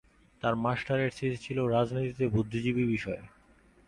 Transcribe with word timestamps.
তার 0.41 0.53
মাস্টারের 0.57 1.09
থিসিস 1.09 1.37
ছিল 1.43 1.57
"রাজনীতিতে 1.67 2.25
বুদ্ধিজীবী" 2.27 2.83
বিষয়ে। 2.87 3.21